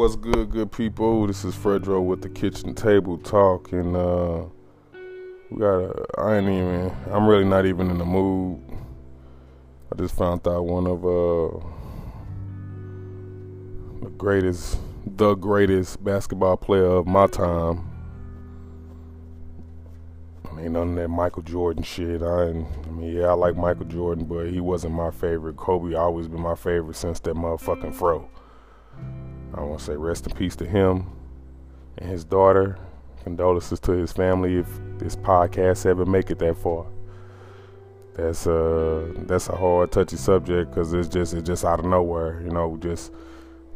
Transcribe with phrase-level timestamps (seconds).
[0.00, 1.26] What's good, good people?
[1.26, 4.44] This is Fredro with the Kitchen Table Talk, and uh,
[5.50, 5.94] we got.
[6.16, 6.90] I ain't even.
[7.10, 8.62] I'm really not even in the mood.
[9.92, 11.66] I just found out one of uh,
[14.00, 17.86] the greatest, the greatest basketball player of my time.
[20.50, 22.22] I mean, none of that Michael Jordan shit.
[22.22, 25.58] I, I mean, yeah, I like Michael Jordan, but he wasn't my favorite.
[25.58, 28.30] Kobe always been my favorite since that motherfucking fro.
[29.54, 31.10] I want to say rest in peace to him
[31.98, 32.78] and his daughter.
[33.22, 34.66] Condolences to his family if
[34.98, 36.86] this podcast ever make it that far.
[38.14, 42.40] That's a that's a hard, touchy subject because it's just it's just out of nowhere.
[42.42, 43.12] You know, just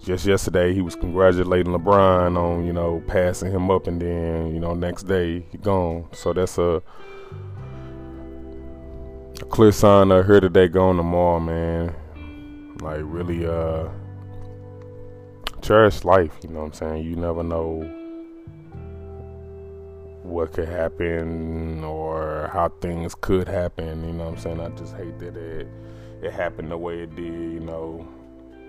[0.02, 4.60] just yesterday he was congratulating LeBron on you know passing him up, and then you
[4.60, 6.09] know next day he gone.
[6.12, 6.82] So that's a
[9.41, 11.95] a clear sign of here today, gone tomorrow, man.
[12.80, 13.88] Like really uh
[15.65, 17.04] cherish life, you know what I'm saying?
[17.07, 17.80] You never know
[20.23, 24.60] what could happen or how things could happen, you know what I'm saying?
[24.60, 25.66] I just hate that it
[26.23, 28.07] it happened the way it did, you know.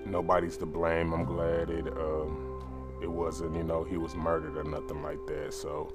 [0.06, 1.14] Nobody's to blame.
[1.14, 2.64] I'm glad it um
[3.02, 5.54] it wasn't, you know, he was murdered or nothing like that.
[5.54, 5.94] So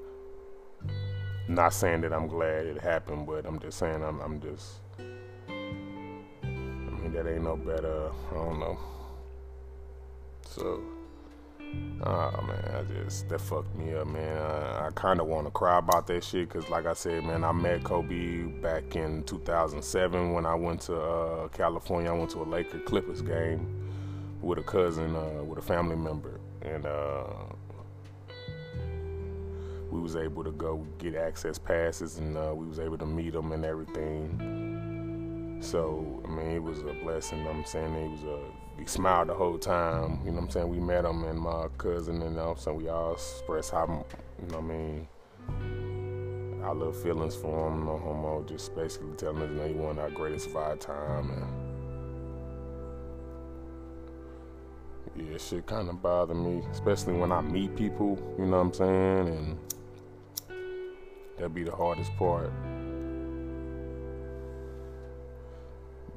[1.49, 5.55] not saying that I'm glad it happened, but I'm just saying I'm I'm just I
[6.43, 8.79] mean that ain't no better, I don't know.
[10.51, 10.83] So,
[12.03, 14.37] oh man, I just that fucked me up, man.
[14.37, 17.45] I, I kind of want to cry about that shit because, like I said, man,
[17.45, 22.11] I met Kobe back in 2007 when I went to uh, California.
[22.11, 23.65] I went to a Laker Clippers game
[24.43, 27.27] with a cousin, uh, with a family member, and uh,
[29.89, 33.37] we was able to go get access passes, and uh, we was able to meet
[33.37, 35.61] him and everything.
[35.61, 37.47] So, I mean, it was a blessing.
[37.47, 40.21] I'm saying it was a we smiled the whole time.
[40.25, 40.69] You know what I'm saying?
[40.71, 44.07] We met him and my cousin and all, so we all expressed how,
[44.41, 45.07] you know what I mean,
[46.65, 50.09] our little feelings for him, no homo, just basically telling us that he won our
[50.09, 51.31] greatest of our time.
[55.15, 58.67] And yeah, shit kind of bothered me, especially when I meet people, you know what
[58.67, 59.29] I'm saying?
[59.29, 59.59] And
[61.37, 62.51] that'd be the hardest part.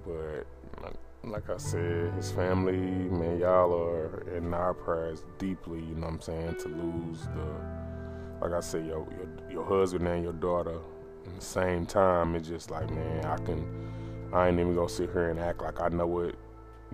[0.05, 0.45] But
[0.81, 0.95] like
[1.53, 6.21] I said, his family, man, y'all are in our prayers deeply, you know what I'm
[6.21, 10.79] saying, to lose the, like I said, your, your, your husband and your daughter
[11.25, 12.35] in the same time.
[12.35, 13.91] It's just like, man, I can,
[14.33, 16.35] I ain't even gonna sit here and act like I know what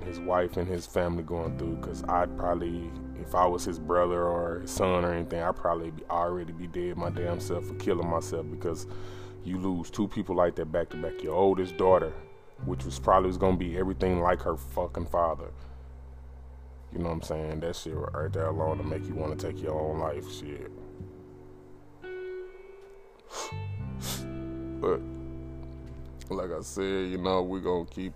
[0.04, 2.92] his wife and his family going through, because I'd probably,
[3.22, 6.68] if I was his brother or his son or anything, I'd probably be, already be
[6.68, 8.88] dead my damn self for killing myself, because
[9.44, 12.12] you lose two people like that back to back, your oldest daughter
[12.66, 15.52] which was probably was gonna be everything like her fucking father.
[16.92, 17.60] You know what I'm saying?
[17.60, 20.72] That shit right there alone to make you want to take your own life, shit.
[24.82, 25.02] But
[26.30, 28.14] like I said, you know, we gonna keep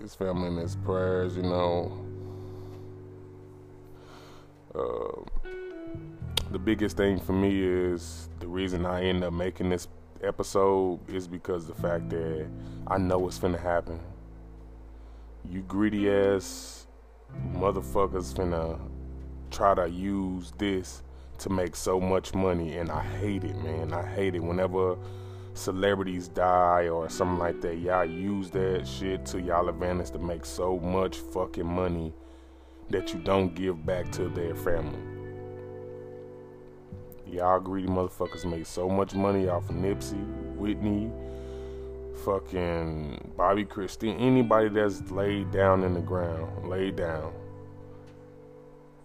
[0.00, 2.06] his family in his prayers, you know.
[4.74, 5.22] Uh,
[6.52, 9.88] the biggest thing for me is the reason I end up making this
[10.22, 12.46] episode is because the fact that
[12.86, 14.00] I know what's finna happen.
[15.48, 16.86] You greedy ass
[17.52, 18.78] motherfuckers finna
[19.50, 21.02] try to use this
[21.38, 23.92] to make so much money, and I hate it, man.
[23.92, 24.42] I hate it.
[24.42, 24.96] Whenever
[25.54, 30.44] celebrities die or something like that, y'all use that shit to y'all advantage to make
[30.44, 32.12] so much fucking money
[32.90, 35.25] that you don't give back to their family.
[37.30, 41.10] Y'all greedy motherfuckers make so much money off of Nipsey, Whitney,
[42.24, 47.32] fucking Bobby Christie, anybody that's laid down in the ground, laid down,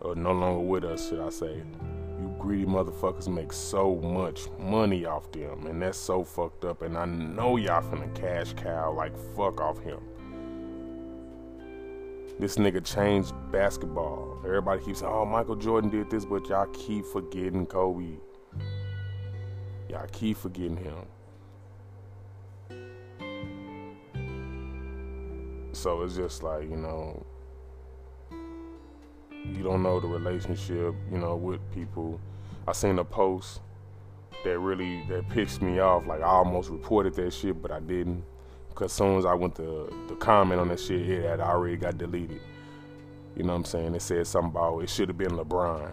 [0.02, 1.64] or no longer with us, should I say.
[2.22, 6.84] You greedy motherfuckers make so much money off them, and that's so fucked up.
[6.84, 10.00] And I know y'all finna cash cow like fuck off him.
[12.42, 14.42] This nigga changed basketball.
[14.44, 18.16] Everybody keeps saying, oh, Michael Jordan did this, but y'all keep forgetting Kobe.
[19.88, 21.06] Y'all keep forgetting him.
[25.74, 27.24] So it's just like, you know,
[28.32, 32.20] you don't know the relationship, you know, with people.
[32.68, 33.62] I seen a post
[34.44, 36.08] that really that pissed me off.
[36.08, 38.24] Like I almost reported that shit, but I didn't.
[38.76, 41.98] Cause soon as I went to the comment on that shit, it had already got
[41.98, 42.42] deleted.
[43.36, 43.96] You know what I'm saying?
[43.96, 45.92] It said something about it should have been LeBron.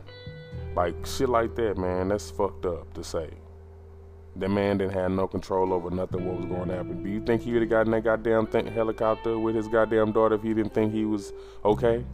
[0.75, 2.09] Like shit like that, man.
[2.09, 3.31] That's fucked up to say.
[4.37, 6.25] That man didn't have no control over nothing.
[6.25, 7.03] What was going to happen?
[7.03, 10.37] Do you think he would have gotten that goddamn thing, helicopter with his goddamn daughter
[10.37, 11.33] if he didn't think he was
[11.65, 12.05] okay?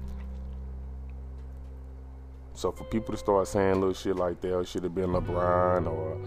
[2.55, 5.87] So for people to start saying little shit like that, it should have been LeBron
[5.87, 6.19] or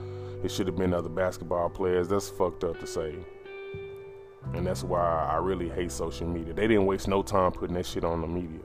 [0.46, 2.10] it should have been other basketball players.
[2.10, 3.16] That's fucked up to say.
[4.54, 6.54] And that's why I really hate social media.
[6.54, 8.62] They didn't waste no time putting that shit on the media.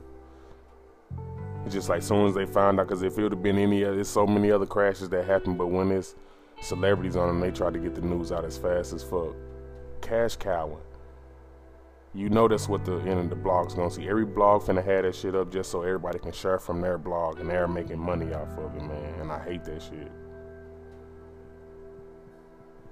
[1.65, 3.85] It's just like soon as they found out, because if it would have been any
[3.85, 6.15] other, there's so many other crashes that happened, but when it's
[6.61, 9.35] celebrities on them, they try to get the news out as fast as fuck.
[10.01, 10.79] Cash cowing.
[12.15, 14.09] You know that's what the end of the blog's gonna see.
[14.09, 17.41] Every blog finna have that shit up just so everybody can share from their blog
[17.41, 19.21] and they're making money off of it, man.
[19.21, 20.11] And I hate that shit.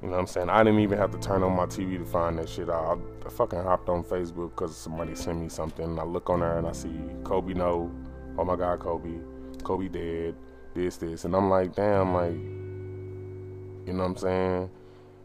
[0.03, 0.49] You know what I'm saying?
[0.49, 2.71] I didn't even have to turn on my TV to find that shit.
[2.71, 5.85] I, I fucking hopped on Facebook because somebody sent me something.
[5.85, 7.91] And I look on there and I see Kobe no.
[8.39, 9.19] Oh my God, Kobe.
[9.63, 10.37] Kobe dead.
[10.75, 11.27] This, this.
[11.27, 14.71] And I'm like, damn, like, you know what I'm saying?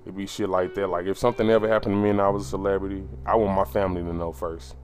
[0.03, 0.87] It'd be shit like that.
[0.87, 3.65] Like if something ever happened to me and I was a celebrity, I want my
[3.65, 4.75] family to know first.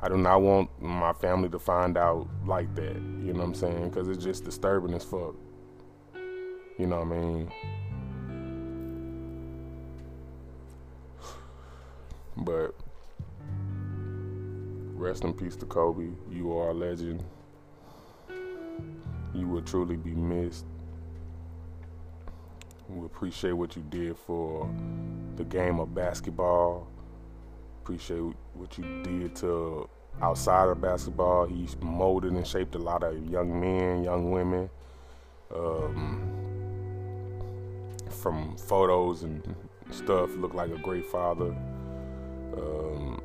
[0.00, 2.96] I do not want my family to find out like that.
[2.96, 3.90] You know what I'm saying?
[3.90, 5.34] Because it's just disturbing as fuck.
[6.78, 7.52] You know what I mean?
[12.40, 12.74] But
[14.94, 16.08] rest in peace to Kobe.
[16.30, 17.24] You are a legend.
[19.34, 20.64] You will truly be missed.
[22.88, 24.68] We appreciate what you did for
[25.36, 26.88] the game of basketball.
[27.82, 29.88] Appreciate what you did to
[30.20, 31.46] outside of basketball.
[31.46, 34.68] He molded and shaped a lot of young men, young women.
[35.54, 36.40] Um,
[38.08, 39.54] from photos and
[39.90, 41.54] stuff, looked like a great father.
[42.56, 43.22] Um,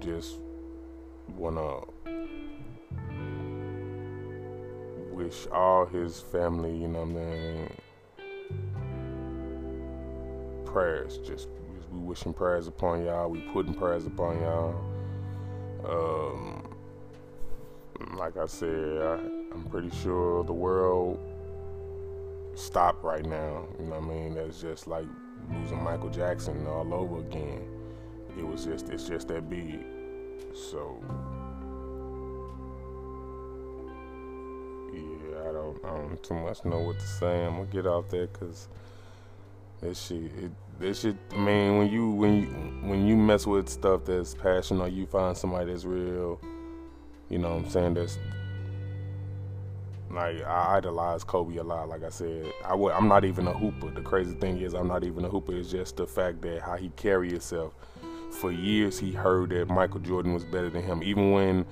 [0.00, 0.38] just
[1.36, 1.80] wanna
[5.12, 7.70] wish all his family, you know what I mean,
[10.64, 11.18] prayers.
[11.18, 11.48] Just
[11.92, 13.28] we wishing prayers upon y'all.
[13.28, 14.74] We putting prayers upon y'all.
[15.84, 16.74] Um,
[18.16, 19.14] like I said, I,
[19.52, 21.18] I'm pretty sure the world
[22.54, 23.66] stopped right now.
[23.78, 24.34] You know what I mean?
[24.34, 25.06] That's just like
[25.52, 27.68] losing Michael Jackson all over again.
[28.38, 29.84] It was just it's just that big.
[30.54, 31.02] So
[34.92, 37.44] yeah, I don't I don't too much know what to say.
[37.44, 38.68] I'm gonna get off there because
[39.80, 41.16] that shit it that shit.
[41.32, 42.46] I mean, when you when you
[42.88, 46.40] when you mess with stuff that's passion or you find somebody that's real,
[47.28, 47.94] you know what I'm saying?
[47.94, 48.18] That's
[50.10, 51.88] like I idolize Kobe a lot.
[51.88, 53.90] Like I said, I w- I'm not even a hooper.
[53.90, 55.54] The crazy thing is, I'm not even a hooper.
[55.54, 57.74] It's just the fact that how he carry himself
[58.32, 61.02] for years he heard that Michael Jordan was better than him.
[61.02, 61.66] Even when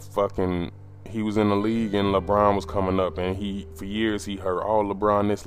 [0.00, 0.70] fucking
[1.08, 4.36] he was in the league and LeBron was coming up, and he for years he
[4.36, 5.46] heard all oh, LeBron this.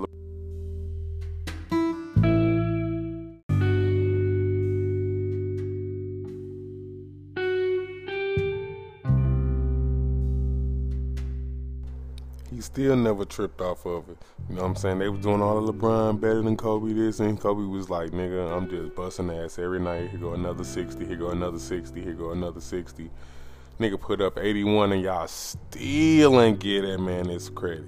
[12.63, 14.17] Still never tripped off of it.
[14.49, 14.99] You know what I'm saying?
[14.99, 18.55] They was doing all of LeBron better than Kobe this, and Kobe was like, nigga,
[18.55, 20.09] I'm just busting ass every night.
[20.09, 23.09] Here go another 60, here go another 60, here go another 60.
[23.79, 27.85] Nigga put up 81 and y'all still ain't get that man his credit.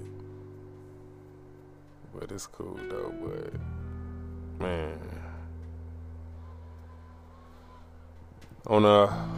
[2.12, 3.52] But it's cool though, but
[4.60, 4.98] man.
[8.66, 9.28] On a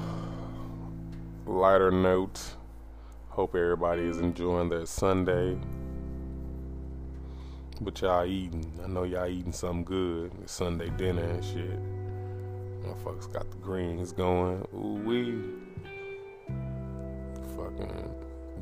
[1.47, 2.41] lighter note,
[3.39, 5.57] Hope everybody is enjoying their Sunday.
[7.81, 8.69] But y'all eating.
[8.83, 10.33] I know y'all eating something good.
[10.43, 11.79] It's Sunday dinner and shit.
[12.83, 14.67] Motherfuckers got the greens going.
[14.75, 15.41] Ooh wee.
[17.55, 18.11] Fucking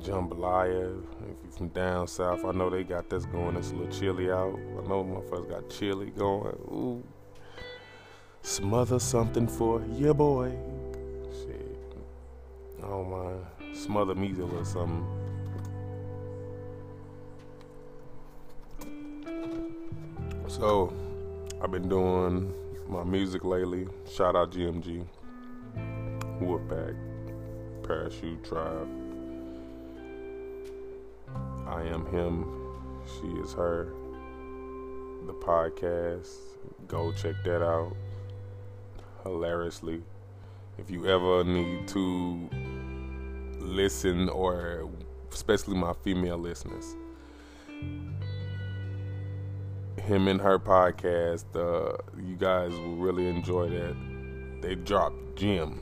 [0.03, 1.03] jambalaya.
[1.23, 3.57] If you from down south, I know they got this going.
[3.57, 4.59] It's a little chilly out.
[4.59, 6.55] I know motherfuckers got chili going.
[6.69, 7.03] Ooh.
[8.43, 10.55] Smother something for your boy.
[11.33, 11.79] Shit.
[12.83, 15.07] Oh my smother measle or something.
[20.49, 20.93] So,
[21.63, 22.53] I've been doing
[22.89, 23.87] my music lately.
[24.11, 25.05] Shout out GMG,
[26.41, 26.97] Wolfpack,
[27.83, 28.89] Parachute Tribe.
[31.67, 32.47] I am him,
[33.07, 33.93] she is her.
[35.27, 36.37] The podcast,
[36.87, 37.95] go check that out.
[39.25, 40.03] Hilariously.
[40.79, 42.49] If you ever need to
[43.67, 44.89] listen, or
[45.33, 46.97] especially my female listeners.
[49.99, 53.97] Him and her podcast, uh, you guys will really enjoy that.
[54.63, 55.81] They drop gems,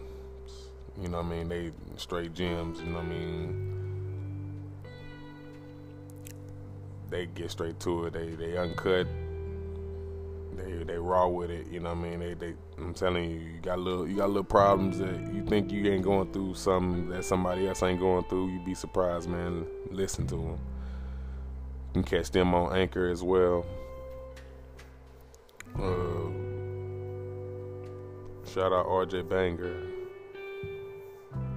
[1.00, 1.48] you know what I mean?
[1.48, 3.74] They straight gems, you know what I mean?
[7.10, 8.12] They get straight to it.
[8.14, 9.06] They they uncut
[10.56, 11.66] they they raw with it.
[11.70, 12.20] You know what I mean?
[12.20, 15.70] They they I'm telling you, you got little you got little problems that you think
[15.70, 18.48] you ain't going through something that somebody else ain't going through.
[18.48, 19.66] You'd be surprised, man.
[19.90, 20.58] listen to them.
[21.94, 23.64] You can catch them on Anchor as well.
[25.76, 26.30] Uh,
[28.48, 29.76] shout out RJ Banger.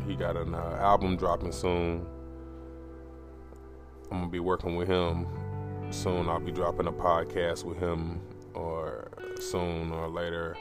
[0.08, 2.06] He got an uh, album dropping soon.
[4.10, 5.28] I'm gonna be working with him
[5.92, 6.30] soon.
[6.30, 8.22] I'll be dropping a podcast with him,
[8.58, 9.10] or
[9.40, 10.58] soon or later.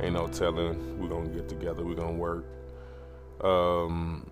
[0.00, 0.98] Ain't no telling.
[0.98, 1.84] We're gonna get together.
[1.84, 2.44] We're gonna work.
[3.42, 4.30] Um,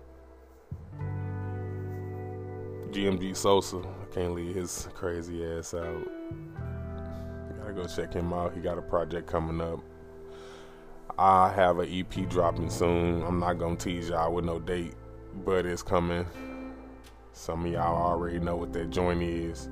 [2.91, 3.77] GMG Sosa.
[3.79, 6.07] I can't leave his crazy ass out.
[7.59, 8.53] Gotta go check him out.
[8.53, 9.79] He got a project coming up.
[11.17, 13.23] I have an EP dropping soon.
[13.23, 14.93] I'm not gonna tease y'all with no date,
[15.45, 16.25] but it's coming.
[17.31, 19.69] Some of y'all already know what that joint is.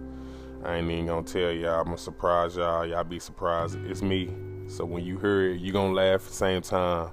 [0.63, 1.79] I ain't even gonna tell y'all.
[1.79, 2.85] I'm gonna surprise y'all.
[2.85, 3.77] Y'all be surprised.
[3.85, 4.33] It's me.
[4.67, 7.11] So when you hear it, you gonna laugh at the same time.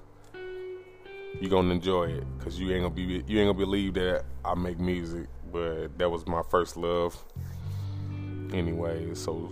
[1.40, 4.54] You gonna enjoy it, cause you ain't gonna be you ain't gonna believe that I
[4.54, 7.24] make music but that was my first love.
[8.52, 9.50] Anyway, so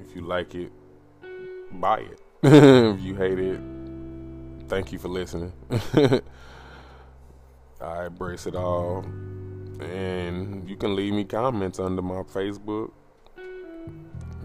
[0.00, 0.72] if you like it,
[1.72, 2.20] buy it.
[2.42, 3.60] if you hate it,
[4.68, 5.52] thank you for listening.
[7.80, 9.04] I embrace it all.
[9.80, 12.92] And you can leave me comments under my Facebook.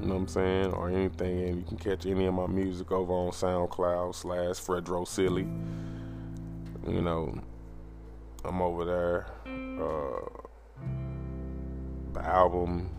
[0.02, 0.74] You know what I'm saying?
[0.74, 1.48] Or anything.
[1.48, 5.48] And you can catch any of my music over on SoundCloud slash Fredro Silly.
[6.88, 7.40] You know,
[8.44, 9.28] I'm over there.
[9.46, 10.42] Uh,
[12.14, 12.90] the album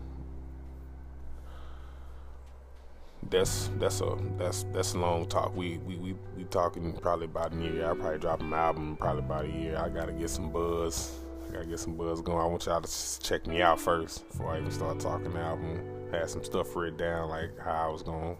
[3.29, 5.55] that's that's a that's that's a long talk.
[5.55, 7.89] We we we, we talking probably about a year.
[7.89, 9.77] I probably drop an album probably about a year.
[9.77, 11.11] I gotta get some buzz.
[11.49, 12.39] I gotta get some buzz going.
[12.39, 15.81] I want y'all to check me out first before I even start talking the album.
[16.13, 18.35] Had some stuff written down like how I was gonna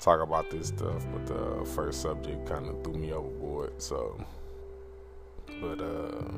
[0.00, 3.72] talk about this stuff, but the first subject kind of threw me overboard.
[3.80, 4.22] So,
[5.62, 6.28] but uh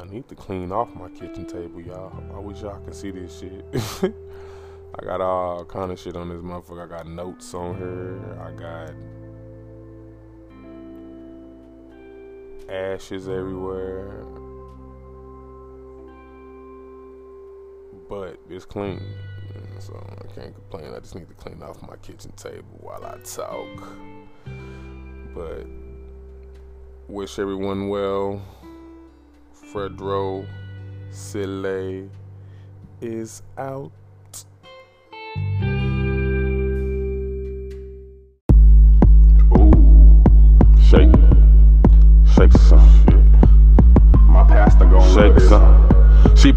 [0.00, 2.12] I need to clean off my kitchen table, y'all.
[2.34, 3.64] I wish y'all could see this shit.
[4.98, 6.84] I got all kind of shit on this motherfucker.
[6.84, 8.40] I got notes on her.
[8.42, 8.94] I got
[12.68, 14.24] ashes everywhere.
[18.10, 19.00] But it's clean.
[19.78, 20.92] So I can't complain.
[20.94, 23.68] I just need to clean off my kitchen table while I talk.
[25.34, 25.66] But
[27.08, 28.42] wish everyone well.
[29.72, 30.46] Fredro
[31.10, 32.10] Sile
[33.00, 33.92] is out.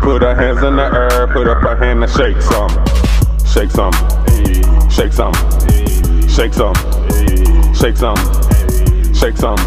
[0.03, 2.69] Put her hands in the air, put up her hand and shake some.
[3.47, 3.93] Shake some,
[4.89, 5.33] shake some,
[6.27, 6.75] shake some,
[7.73, 8.17] shake some,
[9.13, 9.57] shake some,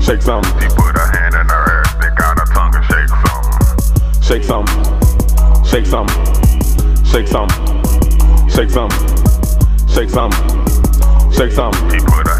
[0.00, 0.44] shake some.
[0.44, 3.46] She put her hand in the air stick out her tongue and shake some,
[4.20, 4.66] shake some,
[5.64, 6.08] shake some,
[7.04, 7.48] shake some,
[8.50, 8.90] shake some,
[9.88, 11.72] shake some.
[11.88, 12.37] He put a hand in her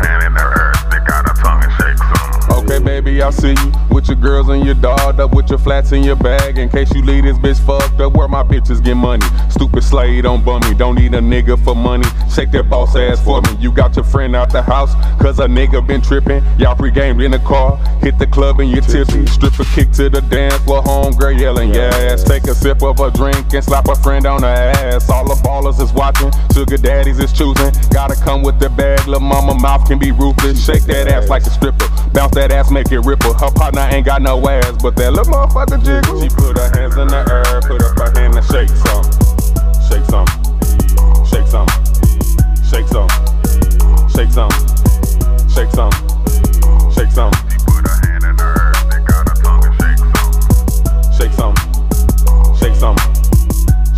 [2.70, 5.92] Okay, baby, I see you with your girls and your dog up with your flats
[5.92, 6.58] in your bag.
[6.58, 9.24] In case you leave this bitch fucked up, where my bitches get money.
[9.48, 12.06] Stupid slave, don't bum me, don't need a nigga for money.
[12.30, 13.56] Shake that boss ass for me.
[13.58, 16.44] You got your friend out the house, cause a nigga been tripping.
[16.58, 19.24] Y'all pre-gamed in the car, hit the club and you tipsy.
[19.24, 20.82] Strip a kick to the dance floor,
[21.12, 22.22] girl yelling yes.
[22.22, 25.07] Take a sip of a drink and slap a friend on the ass.
[26.08, 27.72] Watching, sugar daddies is choosing.
[27.90, 30.64] Gotta come with the bag, little mama mouth can be ruthless.
[30.64, 33.34] Shake that ass like a stripper, bounce that ass, make it ripple.
[33.34, 36.20] Her partner ain't got no ass, but that little motherfucker jiggle.
[36.22, 39.04] She put her hands in the air, put up her hand and shake some,
[39.88, 40.28] shake some,
[41.28, 41.68] shake some,
[42.64, 43.08] shake some,
[44.08, 44.50] shake some,
[45.52, 45.92] shake some,
[46.92, 47.32] shake some.
[47.52, 48.72] She put her hand in the air,
[49.12, 50.24] her tongue and shake some,
[51.12, 51.54] shake some,
[52.56, 52.96] shake some,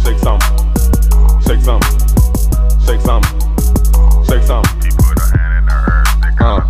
[0.03, 0.41] shake some,
[1.71, 1.83] some,
[2.85, 3.23] shake some,
[4.25, 4.65] shake some.
[4.65, 4.65] Some.
[6.41, 6.61] Uh.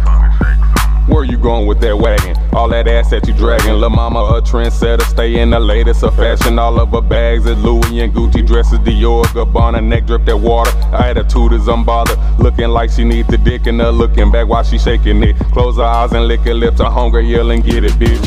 [1.09, 2.37] Where you going with that wagon?
[2.53, 3.75] All that ass that you dragging.
[3.75, 6.59] Lil' mama a trendsetter, stay in the latest of fashion.
[6.59, 10.71] All of her bags is Louis and Gucci dresses, Dior, Gabbana, neck drip that water.
[10.93, 13.91] Attitude is unbothered, looking like she need the dick in her.
[13.91, 15.37] Looking back while she shaking it.
[15.53, 16.81] Close her eyes and lick her lips.
[16.81, 18.21] Her hunger yell and get it, bitch.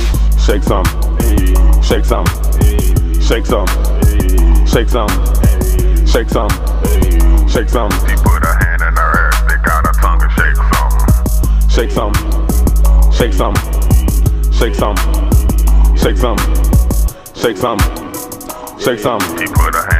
[0.45, 0.85] Shake some,
[1.83, 2.25] shake some,
[3.21, 5.32] shake some, shake some, shake some,
[6.13, 6.49] shake some.
[7.49, 7.89] shake some.
[8.05, 10.93] She put her hand in her ass, stick out her tongue and shake some,
[11.69, 12.13] shake some,
[13.11, 13.55] shake some.
[14.53, 14.95] Shake some,
[15.97, 16.37] shake some,
[17.35, 17.79] shake some,
[18.79, 19.19] shake some.
[19.37, 19.92] He put a her